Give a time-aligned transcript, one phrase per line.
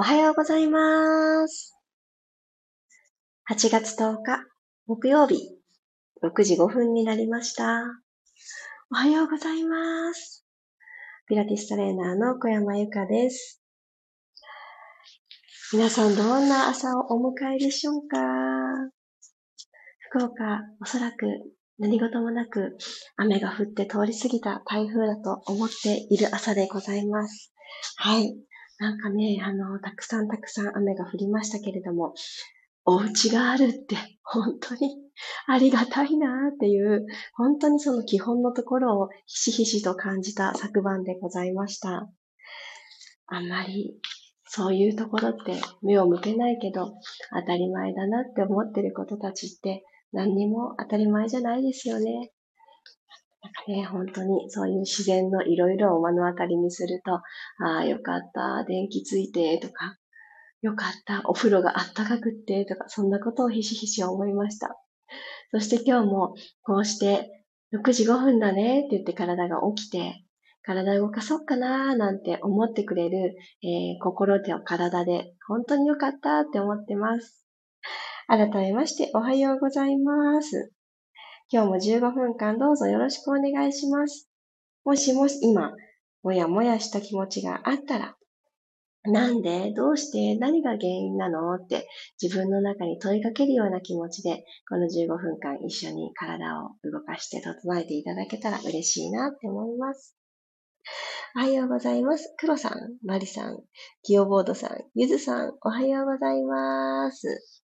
[0.00, 1.76] おはようございます。
[3.50, 4.44] 8月10日、
[4.86, 5.40] 木曜日、
[6.22, 7.82] 6時5分になりました。
[8.92, 10.46] おはようございます。
[11.26, 13.60] ピラティストレーナーの小山由かです。
[15.72, 18.18] 皆さんどんな朝をお迎えでしょうか？
[20.10, 21.26] 福岡、おそらく
[21.80, 22.76] 何事もなく
[23.16, 27.52] 雨が降って通り過ぎた台風だと思っている朝でございます。
[27.96, 28.36] はい。
[28.78, 32.14] なんかね、あの、たくさんたくさん雨が降りましたけれども、
[32.84, 34.96] お家があるって本当に
[35.46, 42.08] ありがたいなっていう、本当にその基本のところをひしひしと感じた昨晩でございました。
[43.26, 43.94] あんまり
[44.46, 46.92] そういうところって目を向けないけど
[47.38, 52.32] 当たり前だなって思ってることたちって何にも当たり前じゃないですよね。
[53.68, 57.22] ね、本当にそういう自然のいろいろを目の当たりにすると、あ
[57.80, 59.96] あ、よかった、電気ついて、とか、
[60.62, 64.76] よかった、お風呂があったかくって、とか、そんなことをひしひし思いました。
[65.52, 70.24] そして今日も、こうして、6時5分だねって言って体が起きて、
[70.62, 77.46] 体動かそうかなーなんて思ってくれる、えー、心と体で、本当によかったって思ってます。
[78.26, 80.72] 改めまして、おはようございます。
[81.50, 84.28] 今日も15分間どうぞよろしくお願いします。
[84.84, 85.72] もしもし今、
[86.22, 88.16] もやもやした気持ちがあったら、
[89.04, 91.88] なんでどうして何が原因なのって
[92.20, 100.16] 自分の中に問いかけるような気持ちで、この15分間一緒に体を動かして整えていただけたら嬉しいなって思います。
[101.34, 102.34] おはようございます。
[102.38, 102.72] 黒さん、
[103.06, 103.58] マリさん、
[104.06, 107.64] ギオボードさん、ゆずさん、おはようございます。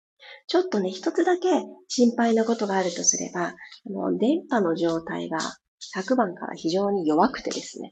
[0.47, 1.49] ちょっとね、一つだけ
[1.87, 3.53] 心配なことがあるとすれば、あ
[3.89, 5.39] の、電波の状態が
[5.79, 7.89] 昨晩から非常に弱くてですね。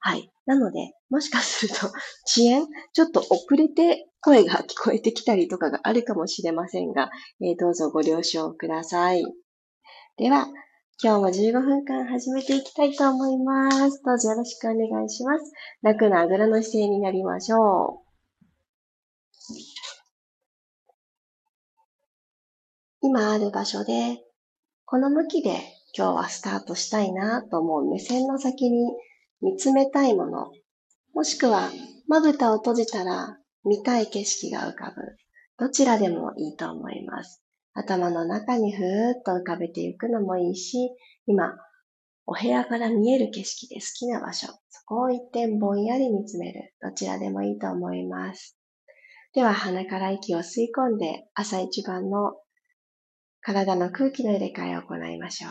[0.00, 0.30] はい。
[0.46, 9.24] なので、もしかすると遅延、ちょっと遅れて声が聞こえてきたりとかがあるかもしれませんが、えー、どうぞご了承ください。
[10.16, 10.48] では、
[11.02, 14.02] 今日も15分間始めていきたいと思います。
[14.04, 15.52] どうぞよろしくお願いします。
[15.82, 18.07] 楽なあぐらの姿勢になりましょう。
[23.08, 24.22] 今ある場所で、
[24.84, 25.52] この向きで
[25.96, 28.86] 今日はスタートしたいなと思う目線の先に
[29.40, 30.52] 見つめたいもの、
[31.14, 31.70] もしくは
[32.06, 35.16] まぶたを閉じたら見たい景色が浮かぶ。
[35.56, 37.42] どちらでもいいと思います。
[37.72, 40.90] 頭の中にふーっと浮かべていくのもいいし、
[41.26, 41.56] 今、
[42.26, 46.74] お部屋から見える景色で好きな場所、そこを一点ぼんやり見つめる。
[46.82, 48.58] どちらでもいいと思います。
[49.32, 52.34] では鼻から息を吸い込んで朝一番の
[53.48, 55.50] 体の空気の入れ替えを行いましょう。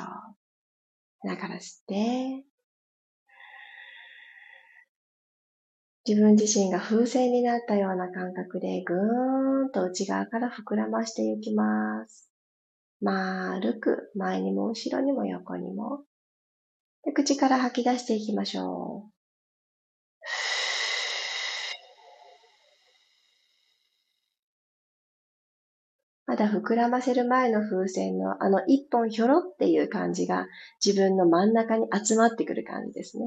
[1.21, 2.45] 鼻から吸って、
[6.07, 12.29] 自分自身が風船になったような感覚でぐーんと内側から膨らましていきます。
[13.01, 16.03] 丸く前にも後ろにも横にも。
[17.15, 19.16] 口から吐き出していきましょう。
[26.27, 30.47] まだ膨らませる前の風船のあの一本ひょろっていう感じが
[30.85, 33.25] 自分の真ん中に集まってくる感じですね。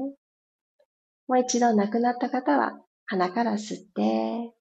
[1.27, 4.53] もう一度亡くなった方は鼻から吸って、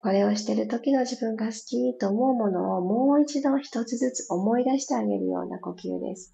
[0.00, 6.32] これをしてる時の自分が好きと思うものをもう一度一つずつ思い出してあげるような呼吸です。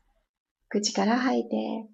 [0.69, 1.89] 口から吐いて、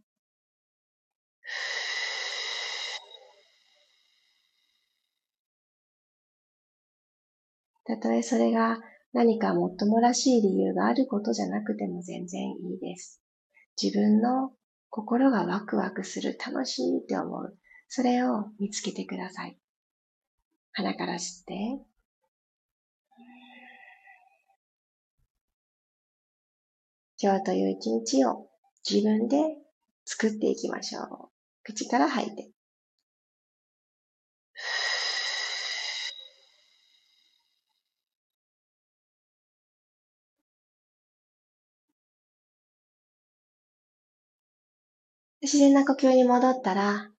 [7.90, 8.78] たとえそれが
[9.12, 13.20] 何かもっともらしい理由があることじゃなくても全然いいです。
[13.80, 14.52] 自分の
[14.90, 17.56] 心がワクワクする、楽しいって思う。
[17.88, 19.58] それを見つけてください。
[20.72, 21.80] 鼻から吸って。
[27.22, 28.48] 今日という一日を
[28.88, 29.36] 自分で
[30.04, 31.28] 作っていきましょう。
[31.64, 32.50] 口から吐いて。
[45.42, 47.10] 自然な呼吸に戻ったら、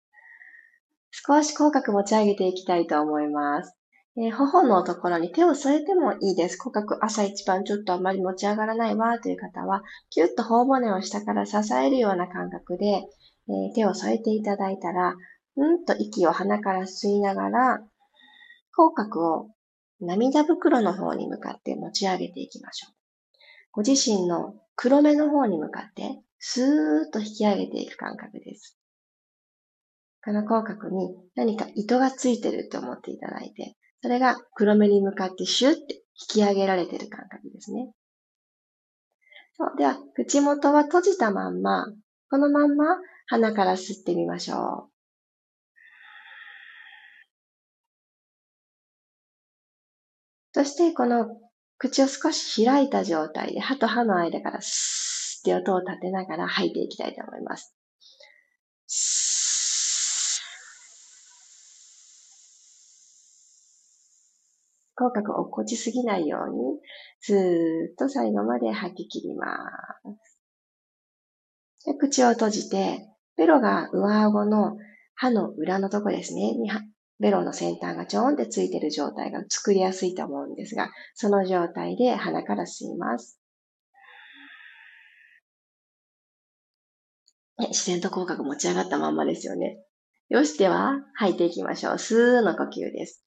[1.09, 3.75] 少し口角持ち上げていきたいと思います。
[4.18, 6.57] えー、頬のところに手を添えてもいいです。
[6.57, 15.15] 口角朝一番ちょっとあまり持ち上がらないわという方は、キュッと頬骨を下から支えるような感覚で、えー、手を添えていただいたら、
[15.56, 17.83] うんと息を鼻から吸いながら、
[18.74, 19.50] 口角を
[20.00, 22.94] 涙袋の方に向かって持ち上げていきましょう。
[23.71, 26.65] ご自身の黒目の方に向かってスー
[27.07, 28.75] ッと引き上げていく感覚です。
[30.25, 37.91] この口角に何か糸がついてるって思っていただいて、それが黒目に向かってシュッて引き上げられてる感覚ですね。
[39.55, 39.77] そう。
[39.77, 41.85] では、口元は閉じたまんま、
[42.31, 42.97] このまんま
[43.27, 44.91] 鼻から吸ってみましょう。
[50.53, 51.27] そして、この
[51.77, 57.75] 口を少し開いた状態で、歯と歯の間からスーって音を立てながら吐いていきたいと思います。
[64.95, 66.79] 口角を落っこちすぎないように、
[67.21, 69.47] ずーっと最後まで吐き切りま
[70.19, 70.39] す。
[71.85, 74.77] で口を閉じて、ベロが上顎の
[75.15, 76.53] 歯の裏のとこですね、
[77.19, 83.40] ベロの先端がちょんってついてる状態が作りやすいと思うんですが、その状態で鼻から吸います。
[87.69, 89.77] 自然と口角持ち上がったまんまですよね。
[90.29, 91.99] よし、では吐いていきましょう。
[91.99, 93.23] スーの呼吸です。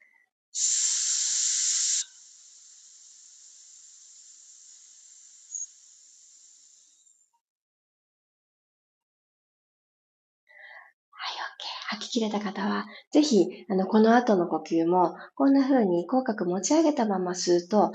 [11.87, 17.93] 吐き切れた方は、ぜひ、あの、この後の呼吸も、こんな風に口角持ち上げたまま吸うと、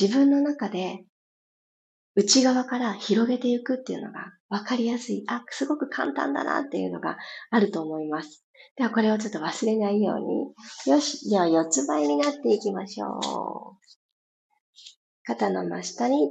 [0.00, 1.04] 自分の中で
[2.14, 5.24] 内側から広げていくっていうのが分かりやすい。
[5.28, 7.16] あ、すごく簡単だなっていうのが
[7.50, 8.44] あると思います。
[8.76, 10.92] では、これをちょっと忘れないように。
[10.92, 11.30] よし。
[11.30, 13.20] では、四つ倍になっていきましょう。
[15.24, 16.30] 肩の真下に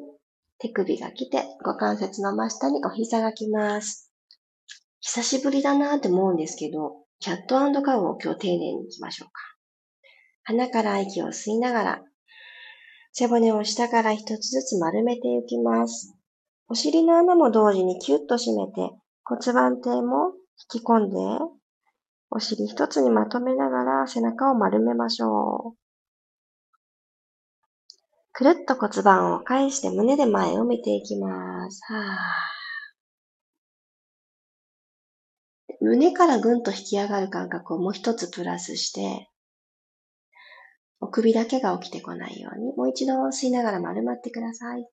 [0.59, 4.11] 手首が来て、股関節の真下にお膝が来ます。
[4.99, 9.41] 久しぶりだなって思うんですけど、キャットカウを今日丁寧に行きましょうか。
[10.43, 12.01] 鼻から息を吸いながら、
[13.13, 16.18] 背骨を下から一つずつ丸めていきます。
[16.71, 20.33] お尻の穴も同時にキュッと締めて、骨盤底も
[20.71, 21.15] 引き込んで、
[22.29, 25.77] お尻一つにまとめながら背中を丸めましょう。
[28.33, 31.81] くるっと骨盤を返して胸で前を見ていきます。
[35.81, 39.27] 胸からぐんと引き上がる感覚をもう一つプラスして、
[40.99, 44.87] お首だけが起きてこないように、もう一度吸いながら丸まってください。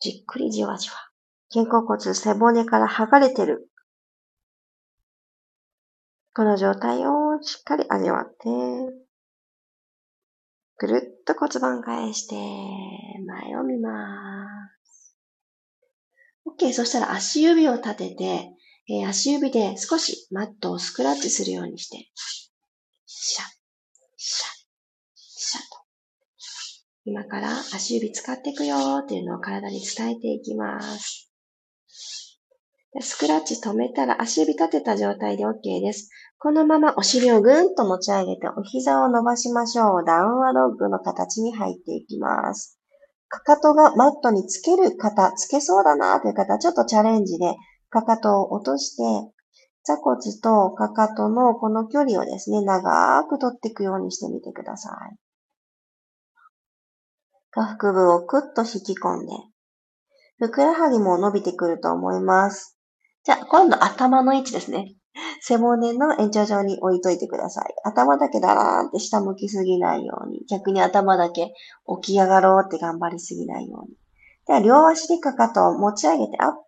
[0.00, 0.96] じっくりじわじわ。
[1.52, 3.70] 肩甲骨、背骨から剥がれてる。
[6.34, 8.48] この状態をしっかり味わって、
[10.78, 12.36] ぐるっと骨盤返して、
[13.26, 14.46] 前を見ま
[14.84, 15.16] す。
[16.46, 16.72] OK。
[16.72, 18.52] そしたら足指を立てて、
[18.88, 22.08] えー、足指で少しマットをスクラッチするようにして、
[23.06, 23.58] シャッ
[24.16, 24.50] シャッ、
[25.14, 25.78] シャッと。
[27.08, 31.32] 今から足指使っていくよっていうのを体に伝えていきます。
[33.00, 36.10] スクラッチ止めたら足指立てた状態で OK です。
[36.38, 40.04] このままお尻をぐんと持ち上げてお膝を伸ばしましょう。
[40.04, 42.78] ダウンワドッグの形に入っていきます。
[43.28, 47.54] かかとがマットにつける方、つけそうだなという方、ちょっとチャレンジで
[47.88, 49.32] かかとを落として
[49.84, 55.27] 座骨とかかとのこの距離をですね、長く取っていくようにしてみてください。
[57.50, 59.32] 下腹部をクッと引き込んで、
[60.38, 62.78] ふくらはぎも伸びてくると思います。
[63.24, 64.94] じゃあ、今度頭の位置ですね。
[65.40, 67.64] 背骨の延長上に置いといてください。
[67.84, 71.54] 頭だけだらーんって下向きすぎないように、逆に頭だけ
[72.02, 73.96] 起き上がろうって頑張りすぎないように。
[74.46, 76.58] では、両足でかかとを持ち上げてアップ。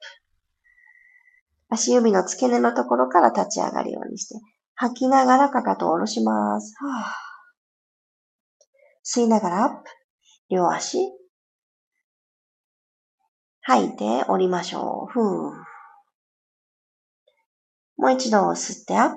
[1.68, 4.34] 足指の付け根のところから立ち上がるようにして、
[4.74, 6.74] 吐きながらかかとを下ろします。
[9.04, 9.99] 吸いながらアップ。
[10.50, 10.98] 両足。
[13.62, 15.12] 吐いて降りましょう。
[15.12, 15.52] ふう。
[17.96, 19.16] もう一度吸ってアップ。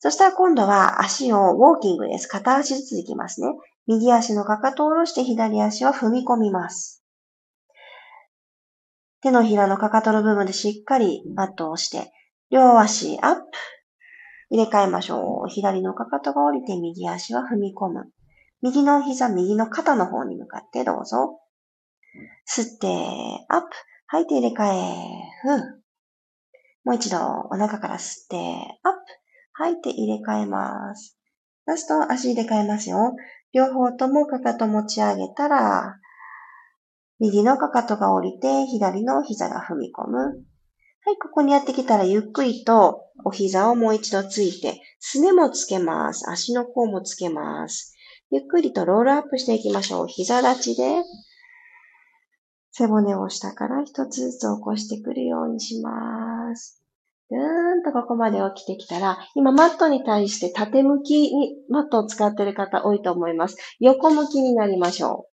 [0.00, 2.26] そしたら今度は足をウォーキングです。
[2.26, 3.48] 片足ずついきますね。
[3.86, 7.02] 右足のかかとを下ろして左足を踏み込みます。
[9.22, 12.12] 手のひらのかかとの部分でしっかりマットをして、
[12.50, 13.42] 両足アップ。
[14.50, 15.48] 入れ替えましょう。
[15.48, 18.10] 左のかかとが降りて右足は踏み込む。
[18.60, 21.40] 右の膝、右の肩の方に向かってどうぞ。
[22.46, 22.86] 吸って、
[23.48, 23.68] アップ。
[24.06, 24.94] 吐いて入れ替え、
[25.42, 25.84] ふう。
[26.84, 28.36] もう一度、お腹から吸って、
[28.82, 28.98] アップ。
[29.52, 31.18] 吐いて入れ替えます。
[31.66, 33.14] ラスト、足入れ替えますよ。
[33.52, 35.98] 両方ともかかと持ち上げたら、
[37.20, 40.18] 右のかかとが降りて、左の膝が踏み込む。
[41.04, 46.28] はい、ここにやってきたらゆっくりとお膝をもう一度ついて、すねもつけます。
[46.30, 47.94] 足の甲もつけます。
[48.30, 50.06] ゆっくりとロールアップしていきましょう。
[50.06, 51.02] 膝立ちで、
[52.70, 56.82] 背骨を下から一つずつ起こしてくるようにします。
[57.30, 57.40] ぐー
[57.80, 63.56] んとここまで起きてきたら、今マットに対して縦向きにマットを使っている方多いと思います。
[63.80, 65.26] 横向きになりましょ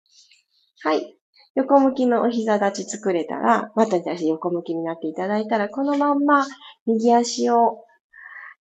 [0.84, 0.88] う。
[0.88, 1.16] はい。
[1.56, 6.46] 横向きのお膝立ち作れたら、マットに対して横向きになっていただいたら、このまんま
[6.86, 7.84] 右足を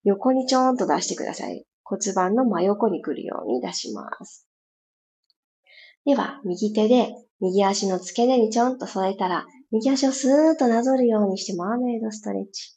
[0.04, 1.66] 横にちょーんと出してください。
[1.94, 4.48] 骨盤の真横に来るように出します。
[6.06, 12.76] では、右手で右足の付け根にちょんと添えたら、右足をスーッとなぞるようにしてマーメイドストレッチ。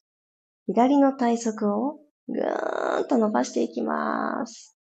[0.66, 4.76] 左の体側をぐーんと伸ばしていきます。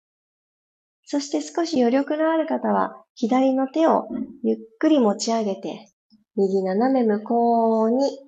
[1.04, 4.08] そして少し余力のある方は、左の手を
[4.44, 5.88] ゆっくり持ち上げて、
[6.36, 8.20] 右斜め向こうに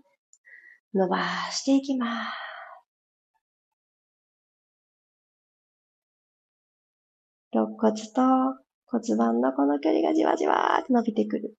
[0.93, 1.19] 伸ば
[1.51, 2.47] していきます。
[7.54, 8.22] 肋骨と
[8.86, 11.56] 骨盤のこの距離がじわじわーって伸びてくる。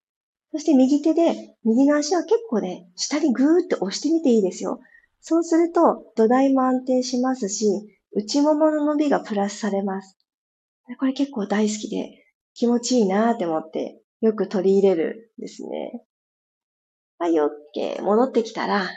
[0.53, 4.81] そして右手で、右の足は結構ね、下にぐーって押してみていいですよ。
[5.21, 7.67] そうすると土台も安定しますし、
[8.13, 10.17] 内ももの伸びがプラスされます。
[10.99, 16.03] これ結構大好きで気持ちいいなーって思ってよく取り入れるんですね。
[17.19, 18.03] はい、OK。
[18.03, 18.89] 戻ってきたら、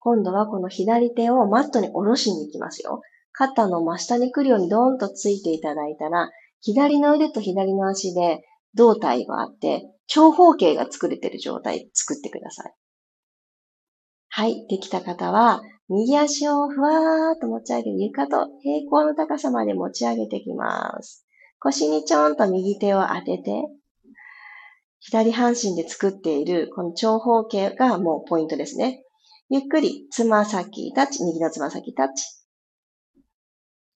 [0.00, 3.02] 今度はこの左手をマットに下ろしに行きますよ。
[3.38, 6.30] 肩の真下に来るようにドーンとついていただいたら、
[6.62, 8.42] 左の腕と左の足で
[8.74, 12.72] 胴体があって、長方形が作れてる状態作ってください。
[14.28, 14.66] はい。
[14.68, 21.26] できた方は、右足をふわーっと持ち上げる床と平行の高さまで持ち上げていきます。
[21.60, 23.64] 腰にちょんと右手を当てて、
[25.00, 29.04] 左半身で作っているこの長方形がもうポイントですね。
[29.50, 32.45] ゆっくりつま先タッチ、右のつま先タッチ。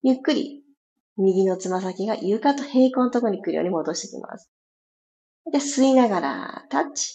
[0.03, 0.63] ゆっくり
[1.17, 4.51] 右のつま先が床と平行のところに来るように戻していきます。
[5.53, 7.15] で、吸いながらタッチ。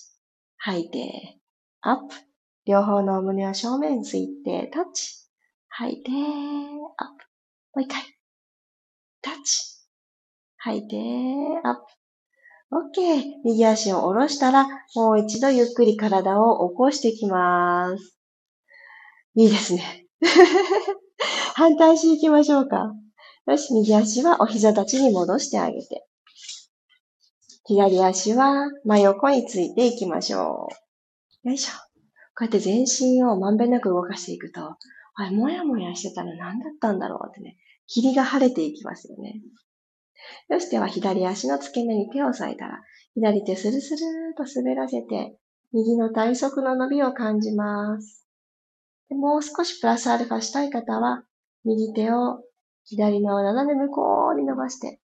[0.58, 1.38] 吐いて、
[1.82, 2.16] アップ。
[2.66, 5.28] 両方の胸は正面吸いて、タッチ。
[5.70, 6.22] 吐いて、アップ。
[7.76, 8.02] もう一回。
[9.22, 9.62] タッチ。
[10.58, 10.96] 吐いて、
[11.64, 11.82] アップ。
[12.72, 13.24] OK。
[13.44, 14.66] 右足を下ろしたら、
[14.96, 18.18] もう一度ゆっくり体を起こしていきます。
[19.36, 20.08] いいですね。
[21.56, 22.94] 反対足行きましょうか。
[23.48, 26.06] よし、右足はお膝立ちに戻してあげて。
[27.66, 30.68] 左足は真横についていきましょ
[31.44, 31.50] う。
[31.50, 31.72] よいしょ。
[32.38, 34.62] こうやって全身をまんべんなく動かしていくと、
[35.16, 37.58] あれ、もやもやしてたら何だったんだろうってね、
[37.88, 39.42] 霧が晴れていきますよね。
[40.50, 42.82] よし、では左足の付け根に手を添えたら、
[43.14, 45.38] 左手スルスルーと滑らせて、
[45.72, 48.25] 右の体側の伸びを感じます。
[49.10, 51.24] もう少しプラスアルファしたい方は、
[51.64, 52.44] 右手を
[52.86, 55.00] 左の斜め向こうに伸ばして、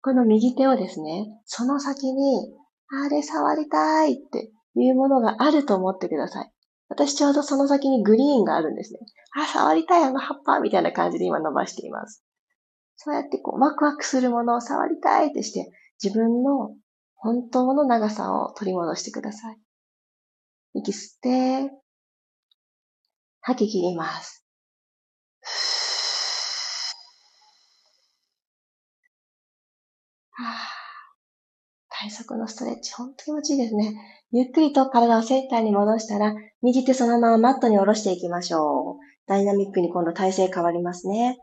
[0.00, 2.52] この右手をですね、その先に、
[2.88, 6.52] あれ触りたいっていうものがあると思ってください。
[6.88, 9.00] 私ちょうどその先にグリーンがあるんですね。
[9.34, 12.22] あ、触りたいあの葉っぱみたいな感じで今伸ばしています。
[12.96, 15.70] そうやってこうワクワクするものを触りたいってして
[16.02, 16.74] 自分の
[17.16, 19.58] 本当の長さを取り戻してください。
[20.74, 21.70] 息吸って、
[23.46, 24.42] 吐き切ります。
[30.30, 30.74] はあ
[31.90, 33.94] 体側のストレッチ、ほんと気持ちいいですね。
[34.32, 39.04] ゆっくりと体をセンターに戻したら、右手そのままマットに下ろしていきましょう。
[39.26, 41.38] ダイナミックに今度体勢変わりますね。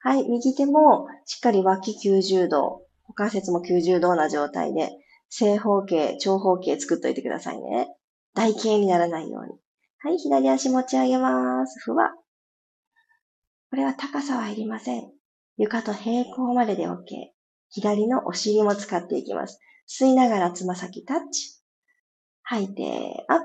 [0.00, 4.90] はい、右手もしっかり脇90度、股関節も90度な状態で、
[5.30, 7.88] 正方形、長方形作っといてくださいね。
[8.34, 9.63] 台形にならないように。
[10.04, 11.80] はい、左足持ち上げます。
[11.80, 12.10] ふわ。
[13.70, 15.10] これは高さはいりません。
[15.56, 16.98] 床と平行までで OK。
[17.70, 19.58] 左のお尻も使っていきます。
[19.88, 21.58] 吸いながらつま先タッチ。
[22.42, 23.44] 吐いて、アップ。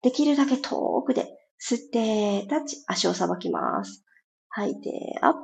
[0.00, 1.28] できるだけ遠くで
[1.62, 2.82] 吸って、タッチ。
[2.86, 4.02] 足をさばきます。
[4.48, 5.40] 吐いて、アップ。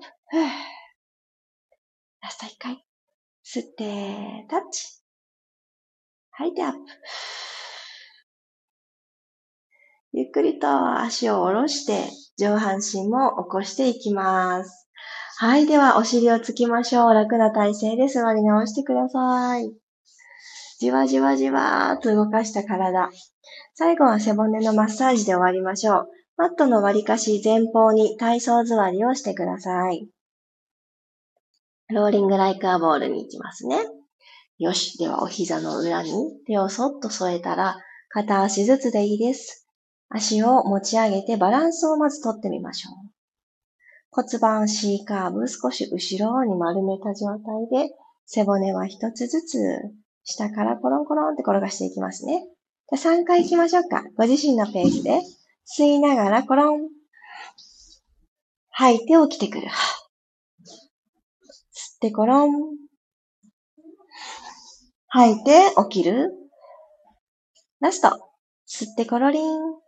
[2.22, 2.82] ラスト一回。
[3.44, 5.02] 吸って、タッチ。
[6.30, 6.78] 吐いて、アップ。
[10.16, 14.88] ゆっくりと足を下ろして、上半身も起こしていきます。
[15.38, 15.66] はい。
[15.66, 17.14] では、お尻をつきましょう。
[17.14, 19.72] 楽な体勢で座り直してください。
[20.78, 23.10] じわじわじわーっと動かした体。
[23.74, 26.06] 最後は背骨のマッサージで終わりましょう。
[26.36, 30.08] マットの割りかし前方に体操座りをしてください。
[31.88, 33.84] ローリングライクアボールに行きますね。
[34.58, 34.96] よし。
[34.96, 36.12] では、お膝の裏に
[36.46, 37.78] 手をそっと添えたら、
[38.10, 39.63] 片足ずつでいいです。
[40.08, 42.94] 足を持ち上げてバランスをまずとってみましょう。
[44.10, 47.94] 骨盤 C カーブ少し後ろに丸めた状態で
[48.26, 49.58] 背骨は一つずつ
[50.22, 52.46] 下からコロンコロンって転がしていきますね。
[52.90, 54.04] じゃ3回行きましょうか。
[54.16, 55.20] ご自身のペースで。
[55.66, 56.90] 吸いながらコロン。
[58.70, 59.68] 吐いて起きてくる。
[59.68, 59.72] 吸っ
[62.00, 62.50] てコロン。
[65.08, 66.30] 吐いて起きる。
[67.80, 68.08] ラスト。
[68.68, 69.83] 吸ってコロリン。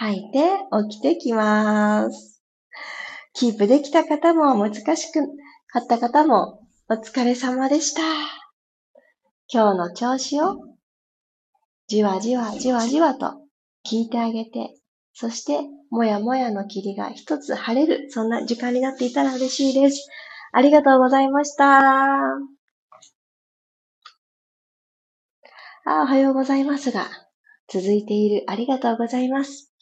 [0.00, 0.48] 吐いて
[0.88, 2.42] 起きてきます。
[3.34, 5.20] キープできた方も難しく
[5.68, 8.00] かった方もお疲れ様でした。
[9.52, 10.56] 今日の調子を
[11.86, 13.42] じわじわじわじわと
[13.86, 14.74] 聞いてあげて、
[15.12, 20.08] そして、もやもやの霧が一つ晴れる、そんな時間になっていたら嬉しいです。
[20.52, 21.66] ありがとうございました。
[25.84, 27.06] あ、おはようございますが、
[27.72, 28.42] 続いている。
[28.48, 29.72] ありがとうございます。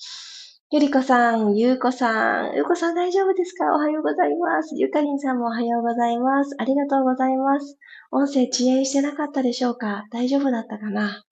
[0.71, 3.65] ゆりこさん、ゆうこさん、ゆうこさん大丈夫ですか？
[3.75, 4.77] おはようございます。
[4.77, 6.55] ゆかりんさんもおはようございます。
[6.59, 7.79] ありがとうございます。
[8.11, 10.05] 音声遅延してなかったでしょうか？
[10.13, 11.25] 大丈夫だったかな？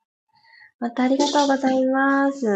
[0.80, 2.46] またありがとうございます。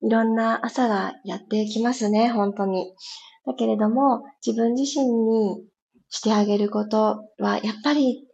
[0.00, 2.94] いろんな朝がやってきますね、本当に。
[3.44, 5.62] だけれども、自分自身に
[6.08, 8.26] してあげることは、やっぱり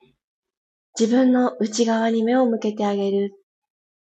[0.97, 3.33] 自分の内側に目を向けてあげる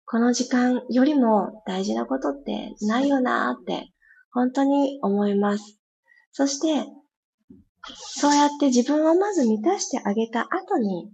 [0.05, 3.91] この時間よりも大事なことってないよなーって
[4.31, 5.79] 本当に思います。
[6.31, 6.87] そして、
[8.17, 11.09] そうやって自分をまず満たしてあげた後に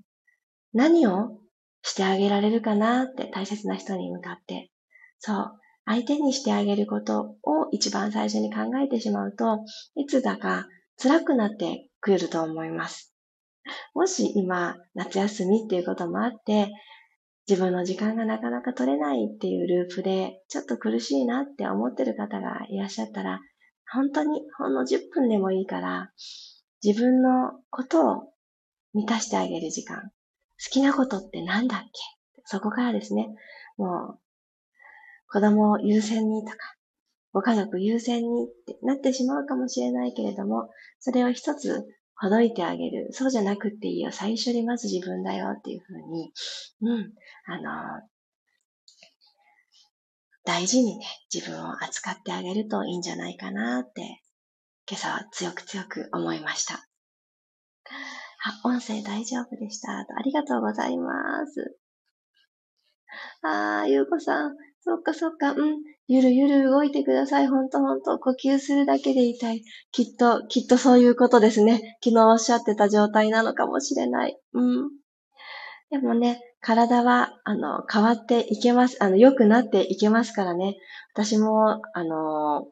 [0.73, 1.37] 何を
[1.83, 4.71] してあげられるかなって大切な人に向かって。
[5.19, 5.51] そう。
[5.85, 9.59] 相手にしてあげることを一番最初に考えてしまうと、
[9.95, 10.67] いつだか
[11.01, 13.13] 辛くなってくると思います。
[13.93, 16.71] もし今、夏休みっていうこともあって、
[17.49, 23.39] 自分の時間がなかなか取れないっていうループで、ちょっと苦しいなって思ってる方がいらっしゃったら、
[23.91, 26.11] 本当にほんの10分でもいいから、
[26.83, 28.33] 自分のことを
[28.93, 30.11] 満たしてあげる時間。
[30.63, 31.87] 好きなことって何だっけ？
[32.45, 33.29] そこからですね、
[33.77, 34.19] もう、
[35.27, 36.57] 子供を優先にとか、
[37.33, 41.85] ご家族優先にってなってしまうかもしれないけれども、それを一つ
[42.21, 43.09] ほどいてあげる。
[43.11, 44.11] そうじゃなくていいよ。
[44.11, 46.31] 最初にまず自分だよっていうふうに、
[46.81, 47.13] うん、
[47.47, 47.59] あ
[47.97, 48.07] の、
[50.45, 54.21] 大事にね、自分を扱ってあげるといいんじゃないかなって、
[54.87, 56.75] 今朝は強く強く思いました。
[56.75, 59.91] あ、音声大丈夫でした。
[59.91, 61.77] ありがとうございます。
[63.41, 65.77] あー、ゆうこさん、そっかそっか、うん。
[66.07, 67.47] ゆるゆる動いてください。
[67.47, 68.17] ほんとほんと。
[68.17, 69.63] 呼吸するだけで痛い。
[69.91, 71.97] きっと、きっとそういうことですね。
[72.03, 74.37] 昨日おっしゃってた状態なのかもしれない。
[74.53, 74.89] うん。
[75.91, 78.97] でもね、体は、あの、変わっていけます。
[79.03, 80.77] あの、良くなっていけますからね。
[81.13, 82.65] 私も、あの、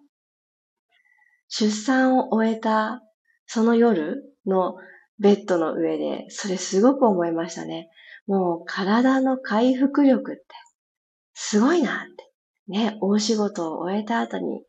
[1.48, 3.04] 出産を終えた、
[3.46, 4.76] その夜の
[5.20, 7.90] ベッドの上で、それすごく思いましたね。
[8.26, 10.44] もう体の回復力って
[11.42, 12.30] すごいなって。
[12.68, 14.62] ね、大仕事を終えた後に、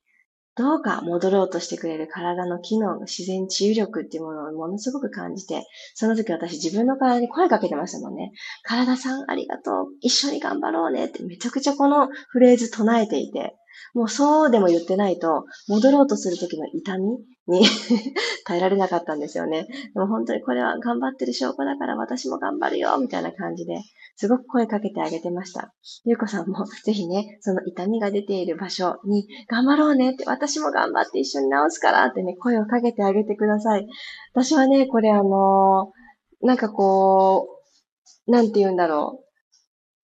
[0.55, 8.31] どうか戻ろうとしてくれる体の機能、自然治癒力っていうものをものすごく感じて、その時私自分の体に声かけてましたもんね。
[8.63, 9.87] 体さんありがとう。
[10.01, 13.57] 一緒に頑張ろうねってめちゃくちゃこのフレーズ唱えていて、
[13.95, 17.65] もうそうでも言ってないと、戻ろうとする時の痛みに
[18.47, 19.67] 耐えられなかったんですよね。
[19.95, 23.79] でも本当にこれは頑張ってる証拠だから私も頑張るよみたいな感じで、
[24.17, 25.73] すごく声かけてあげてました。
[26.05, 33.87] ゆうこさんもぜひね、その痛みが出ている場所に頑張ろうねって、私も頑張って一緒に治すからってね、声をかけてあげてください。
[34.33, 37.49] 私はね、これあのー、なんかこ
[38.27, 39.30] う、なんて言うんだろう。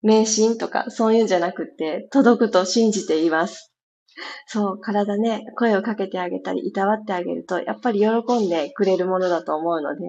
[0.02, 3.72] 迷信とかそういうんじゃなくて、届くと信じています。
[4.46, 10.00] そう、体ね、声をかけてあげたり、いたわってあげると、やっぱり喜んでくれるものだと思うので、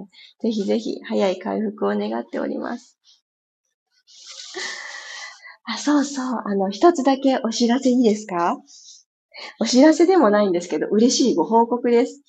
[0.42, 2.98] ぜひぜひ早い回復を願っております。
[5.66, 6.42] あ、そうそう。
[6.46, 8.58] あの、一つだけお知らせいいですか？
[9.60, 12.24] お知らせでもないんですけど、嬉しいご報告です。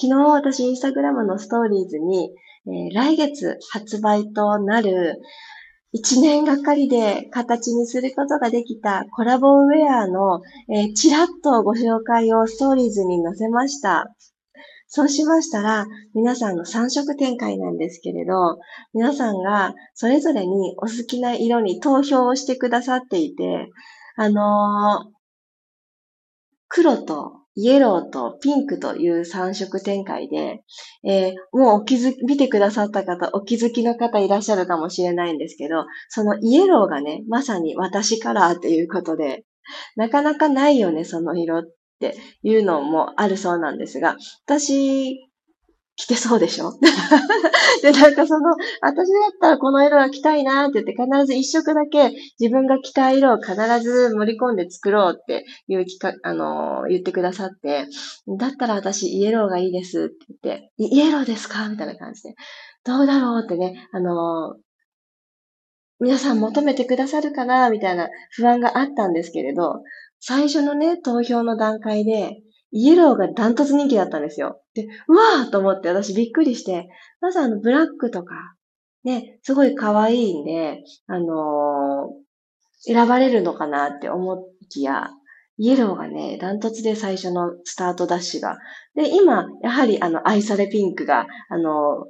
[0.00, 2.30] 昨日私インスタグラムのストーリーズに、
[2.66, 5.20] えー、来月発売となる
[5.92, 14.14] 一年がかりで形にすることができたコラボウェアの、えー、ちらっとご紹介をストーリーズに載せました。
[14.86, 18.58] そうしましたら、皆さんの3色展開なんですけれど、
[18.92, 23.68] 皆さんがそれぞれにお好きな色に投票をしてくださっていて、
[24.16, 25.12] あのー、
[26.68, 30.62] 黒とイエローとピンクという3色展開で、
[31.04, 39.44] えー、もうお気づき見てくださった方、お気づきの方いらっしゃるかもしれないんですけど、そのイエローがね、まさに私カラーということで、
[39.94, 41.62] なかなかないよね、その色っ
[42.00, 45.29] ていうのもあるそうなんですが、私、
[46.00, 46.72] 着てそうでしょ？
[47.82, 57.86] で、なんかその、私だったらこの色が着たいなって言って必ず一色だけ自分が着たい色を必ず盛り込んで作ろうっていう企画、あのー、言ってくださって、
[58.38, 61.68] だったら私イエローがいいですって言って、イエローですか？
[61.68, 62.34] みたいな感じで。
[62.84, 63.42] どうだろう？
[63.44, 64.58] ってね、あのー、
[66.00, 67.68] 皆さん求めてくださるかな？
[67.68, 69.82] みたいな不安があったんですけれど、
[70.18, 72.38] 最初のね、投票の段階で、
[72.72, 74.60] イエローがダントツ人気だったんですよ。
[74.74, 76.88] で、うわーと思って私びっくりして、
[77.20, 78.34] まずあのブラックとか、
[79.04, 85.10] ね、すごい可愛いんで、あのー、選ばれるのかなって思いきや、
[85.56, 88.56] イエローがね、ダントツで最初のスタートダッシュが。
[88.94, 92.06] で、今、やはりあの、愛されピンクが、あの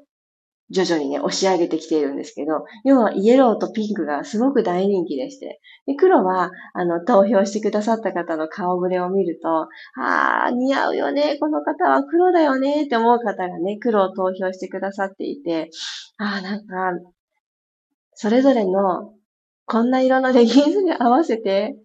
[0.71, 9.69] 徐々にね、押し上げてきているんですけど、要はイエローとピンクがすごく大人気でして、で黒は、あの、投票してくださった方の顔ぶれを見ると、
[10.01, 15.71] あー、似合うよね、この方は黒だよね、って思う方がね、黒を投票してくださっていて、
[16.19, 17.05] あー、なんか、
[18.15, 19.13] それぞれの、
[19.67, 21.77] こんな色のレギンスに合わせて、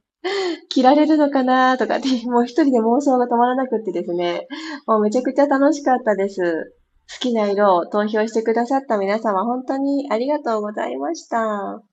[0.70, 4.48] 着られるのかなとかって、もう一人で妄想が止まらなくってですね、
[4.86, 6.76] もうめちゃくちゃ楽しかったです。
[7.12, 11.84] 好きな色を投票してくださった皆様、本当にありがとうございました。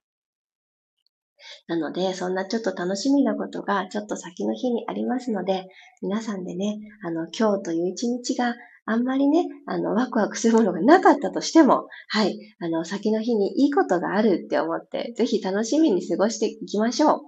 [1.67, 5.67] なので、そんなちょっと楽しみなことがちょっと先の日にありますので、
[6.01, 17.21] 皆さんでね、あの、今日という一日があんまりね、あの、ワクワクするものがなかったとしても、はい、あの、先の日にいいことがあるって思って、ぜひ楽しみに過ごしていきましょ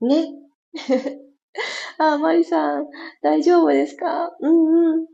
[0.00, 0.06] う。
[0.06, 0.28] ね。
[1.98, 2.86] あ、マリさん、
[3.22, 4.30] 大丈夫ですか？
[4.40, 5.06] うんうん。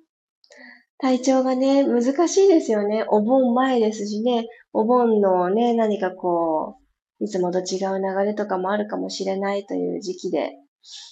[0.98, 3.04] 体調がね、難しいですよね。
[3.08, 6.76] お盆前ですしね、お盆のね、何かこ
[7.20, 10.52] う、いつもと違う流れとかもあるかもしれないという時期で。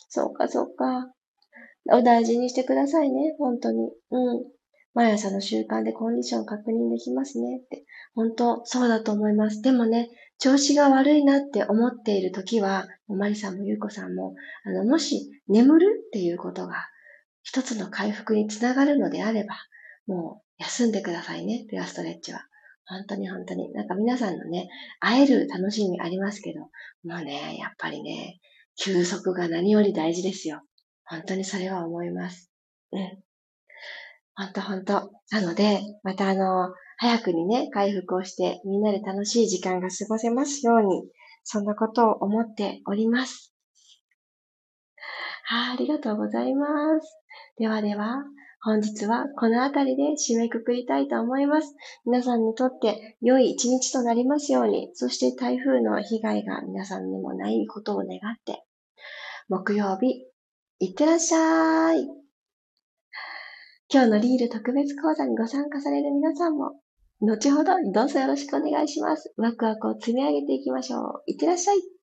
[0.09, 1.13] そうか、そうか。
[1.93, 3.91] お大事にしてくださいね、本当に。
[4.11, 4.45] うん。
[4.95, 7.85] 毎朝の習慣でコンディション確認できますねって。
[8.15, 9.63] 本当、そうだと思います。
[9.63, 16.75] でもね、調子が悪いなって思っている時は、マリさんもゆうこさんも、あの、もし眠るっていうことが
[17.43, 19.55] 一つの回復につながるのであれば、
[20.07, 22.43] もう休んでくださいね、ピュアストレッチは。
[22.87, 23.73] 本当に本当に。
[23.73, 24.69] なんか皆さんのね、
[25.01, 28.39] 会える楽しみありますけど、もうね、やっぱりね、
[28.77, 30.63] 休息が何より大事ですよ。
[31.05, 32.51] 本当にそれは思います。
[32.93, 33.23] うん。
[34.37, 35.11] 本当本当。
[35.31, 41.09] なので、またあの、早くにね、回復をして、みんなで楽しい時間が過ごせますように、
[41.43, 43.53] そんなことを思っております。
[45.45, 46.67] はあ、ありがとうございま
[47.01, 47.19] す。
[47.59, 48.25] ではでは、
[48.67, 51.77] 本日はこの辺りで締めくくりたいと思います。
[52.05, 58.11] 皆さんにとって良い一日となりますように、そして台風の被害が皆さんにもないことを願っ
[58.45, 58.65] て、
[59.49, 60.27] 木曜日、
[60.81, 62.09] いってらっしゃい。
[63.89, 66.73] 今日のリール特別講座にご参加される皆さんも、
[67.21, 69.33] 後ほどどうぞよろしくお願いします。
[69.37, 71.23] ワクワクを積み上げていきましょう。
[71.29, 71.96] いってらっしゃい。